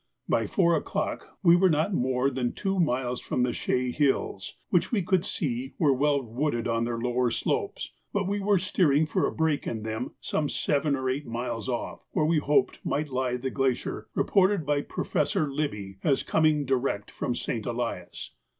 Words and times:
By 0.27 0.47
four 0.47 0.75
o'clock 0.75 1.27
we 1.43 1.55
were 1.55 1.69
not 1.69 1.93
more 1.93 2.31
than 2.31 2.53
two 2.53 2.79
miles 2.79 3.21
from 3.21 3.43
the 3.43 3.53
Chaix 3.53 3.91
Hills, 3.95 4.55
which 4.69 4.91
we 4.91 5.03
could 5.03 5.23
see 5.23 5.75
were 5.77 5.93
well 5.93 6.23
wooded 6.23 6.67
on 6.67 6.85
their 6.85 6.97
lower 6.97 7.29
slopes, 7.29 7.93
but 8.11 8.27
we 8.27 8.39
were 8.39 8.57
steering 8.57 9.05
for 9.05 9.27
a 9.27 9.31
break 9.31 9.67
in 9.67 9.83
them 9.83 10.15
some 10.19 10.49
seven 10.49 10.95
or 10.95 11.07
eight 11.07 11.27
miles 11.27 11.69
off, 11.69 12.03
where 12.13 12.25
we 12.25 12.39
hoped 12.39 12.83
might 12.83 13.09
lie 13.09 13.37
the 13.37 13.51
glacier 13.51 14.07
reported 14.15 14.65
by 14.65 14.81
Professor 14.81 15.47
Libbey 15.51 15.99
as 16.03 16.23
coming 16.23 16.65
direct 16.65 17.11
from 17.11 17.35
St. 17.35 17.67
Elias. 17.67 18.31